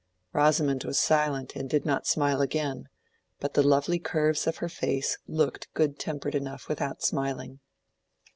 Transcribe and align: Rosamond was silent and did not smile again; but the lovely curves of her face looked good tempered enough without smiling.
Rosamond 0.33 0.83
was 0.83 0.97
silent 0.97 1.55
and 1.55 1.69
did 1.69 1.85
not 1.85 2.07
smile 2.07 2.41
again; 2.41 2.89
but 3.39 3.53
the 3.53 3.61
lovely 3.61 3.99
curves 3.99 4.47
of 4.47 4.57
her 4.57 4.67
face 4.67 5.19
looked 5.27 5.71
good 5.75 5.99
tempered 5.99 6.33
enough 6.33 6.67
without 6.67 7.03
smiling. 7.03 7.59